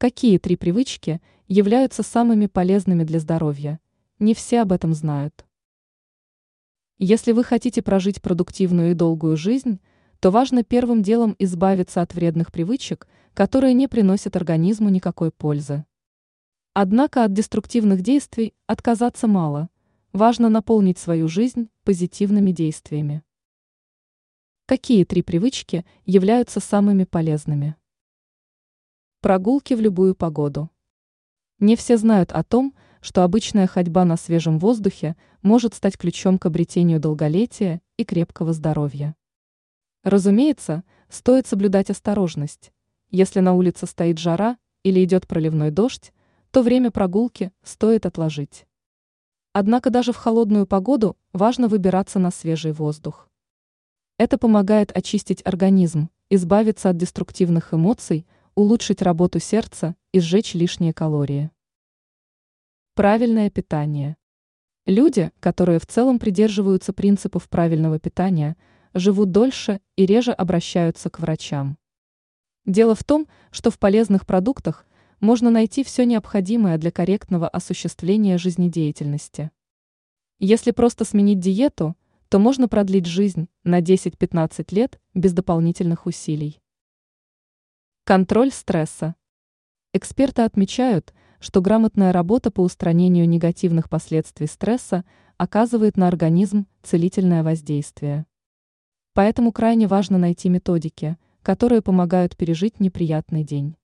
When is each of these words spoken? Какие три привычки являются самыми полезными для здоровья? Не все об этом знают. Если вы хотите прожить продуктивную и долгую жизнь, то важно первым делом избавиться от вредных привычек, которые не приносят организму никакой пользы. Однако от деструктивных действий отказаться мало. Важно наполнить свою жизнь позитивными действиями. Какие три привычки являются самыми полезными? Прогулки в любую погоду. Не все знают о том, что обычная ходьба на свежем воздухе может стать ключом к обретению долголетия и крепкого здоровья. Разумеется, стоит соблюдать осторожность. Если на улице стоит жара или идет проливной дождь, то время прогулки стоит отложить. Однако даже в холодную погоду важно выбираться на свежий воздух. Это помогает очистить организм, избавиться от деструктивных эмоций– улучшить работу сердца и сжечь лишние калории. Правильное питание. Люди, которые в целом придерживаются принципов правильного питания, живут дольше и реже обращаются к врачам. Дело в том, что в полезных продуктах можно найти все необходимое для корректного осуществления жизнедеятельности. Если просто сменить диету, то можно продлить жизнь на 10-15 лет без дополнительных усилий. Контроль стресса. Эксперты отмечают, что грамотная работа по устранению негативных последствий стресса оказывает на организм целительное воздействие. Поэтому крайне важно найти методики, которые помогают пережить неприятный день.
Какие 0.00 0.38
три 0.38 0.56
привычки 0.56 1.20
являются 1.46 2.02
самыми 2.02 2.46
полезными 2.46 3.04
для 3.04 3.20
здоровья? 3.20 3.80
Не 4.18 4.32
все 4.32 4.62
об 4.62 4.72
этом 4.72 4.94
знают. 4.94 5.44
Если 6.96 7.32
вы 7.32 7.44
хотите 7.44 7.82
прожить 7.82 8.22
продуктивную 8.22 8.92
и 8.92 8.94
долгую 8.94 9.36
жизнь, 9.36 9.78
то 10.18 10.30
важно 10.30 10.64
первым 10.64 11.02
делом 11.02 11.36
избавиться 11.38 12.00
от 12.00 12.14
вредных 12.14 12.50
привычек, 12.50 13.08
которые 13.34 13.74
не 13.74 13.88
приносят 13.88 14.36
организму 14.36 14.88
никакой 14.88 15.30
пользы. 15.30 15.84
Однако 16.72 17.22
от 17.22 17.34
деструктивных 17.34 18.00
действий 18.00 18.54
отказаться 18.66 19.26
мало. 19.26 19.68
Важно 20.14 20.48
наполнить 20.48 20.96
свою 20.98 21.28
жизнь 21.28 21.68
позитивными 21.84 22.52
действиями. 22.52 23.22
Какие 24.64 25.04
три 25.04 25.20
привычки 25.20 25.84
являются 26.06 26.58
самыми 26.58 27.04
полезными? 27.04 27.76
Прогулки 29.22 29.74
в 29.74 29.82
любую 29.82 30.14
погоду. 30.14 30.70
Не 31.58 31.76
все 31.76 31.98
знают 31.98 32.32
о 32.32 32.42
том, 32.42 32.74
что 33.02 33.22
обычная 33.22 33.66
ходьба 33.66 34.06
на 34.06 34.16
свежем 34.16 34.58
воздухе 34.58 35.14
может 35.42 35.74
стать 35.74 35.98
ключом 35.98 36.38
к 36.38 36.46
обретению 36.46 37.00
долголетия 37.00 37.82
и 37.98 38.04
крепкого 38.06 38.54
здоровья. 38.54 39.14
Разумеется, 40.04 40.84
стоит 41.10 41.46
соблюдать 41.46 41.90
осторожность. 41.90 42.72
Если 43.10 43.40
на 43.40 43.52
улице 43.52 43.84
стоит 43.84 44.18
жара 44.18 44.56
или 44.84 45.04
идет 45.04 45.28
проливной 45.28 45.70
дождь, 45.70 46.14
то 46.50 46.62
время 46.62 46.90
прогулки 46.90 47.52
стоит 47.62 48.06
отложить. 48.06 48.66
Однако 49.52 49.90
даже 49.90 50.14
в 50.14 50.16
холодную 50.16 50.66
погоду 50.66 51.18
важно 51.34 51.68
выбираться 51.68 52.18
на 52.18 52.30
свежий 52.30 52.72
воздух. 52.72 53.28
Это 54.16 54.38
помогает 54.38 54.96
очистить 54.96 55.42
организм, 55.44 56.08
избавиться 56.30 56.88
от 56.88 56.96
деструктивных 56.96 57.74
эмоций– 57.74 58.26
улучшить 58.60 59.00
работу 59.00 59.40
сердца 59.40 59.96
и 60.12 60.20
сжечь 60.20 60.52
лишние 60.52 60.92
калории. 60.92 61.50
Правильное 62.94 63.48
питание. 63.48 64.18
Люди, 64.84 65.30
которые 65.40 65.78
в 65.78 65.86
целом 65.86 66.18
придерживаются 66.18 66.92
принципов 66.92 67.48
правильного 67.48 67.98
питания, 67.98 68.58
живут 68.92 69.30
дольше 69.30 69.80
и 69.96 70.04
реже 70.04 70.32
обращаются 70.32 71.08
к 71.08 71.20
врачам. 71.20 71.78
Дело 72.66 72.94
в 72.94 73.02
том, 73.02 73.28
что 73.50 73.70
в 73.70 73.78
полезных 73.78 74.26
продуктах 74.26 74.84
можно 75.20 75.48
найти 75.48 75.82
все 75.82 76.04
необходимое 76.04 76.76
для 76.76 76.90
корректного 76.90 77.48
осуществления 77.48 78.36
жизнедеятельности. 78.36 79.50
Если 80.38 80.72
просто 80.72 81.06
сменить 81.06 81.40
диету, 81.40 81.96
то 82.28 82.38
можно 82.38 82.68
продлить 82.68 83.06
жизнь 83.06 83.48
на 83.64 83.80
10-15 83.80 84.74
лет 84.74 85.00
без 85.14 85.32
дополнительных 85.32 86.04
усилий. 86.04 86.59
Контроль 88.10 88.50
стресса. 88.50 89.14
Эксперты 89.92 90.42
отмечают, 90.42 91.14
что 91.38 91.60
грамотная 91.60 92.12
работа 92.12 92.50
по 92.50 92.60
устранению 92.60 93.28
негативных 93.28 93.88
последствий 93.88 94.48
стресса 94.48 95.04
оказывает 95.36 95.96
на 95.96 96.08
организм 96.08 96.66
целительное 96.82 97.44
воздействие. 97.44 98.26
Поэтому 99.14 99.52
крайне 99.52 99.86
важно 99.86 100.18
найти 100.18 100.48
методики, 100.48 101.18
которые 101.42 101.82
помогают 101.82 102.36
пережить 102.36 102.80
неприятный 102.80 103.44
день. 103.44 103.76